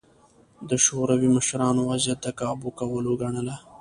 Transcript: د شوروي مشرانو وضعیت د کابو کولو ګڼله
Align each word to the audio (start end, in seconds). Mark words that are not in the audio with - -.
د 0.69 0.71
شوروي 0.85 1.29
مشرانو 1.35 1.81
وضعیت 1.91 2.19
د 2.23 2.27
کابو 2.39 2.69
کولو 2.79 3.11
ګڼله 3.21 3.55